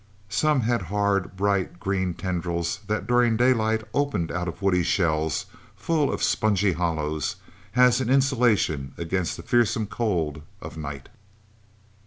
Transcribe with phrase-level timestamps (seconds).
[0.29, 6.11] Some had hard, bright green tendrils, that during daylight, opened out of woody shells full
[6.11, 7.35] of spongy hollows
[7.75, 11.07] as an insulation against the fearsome cold of night.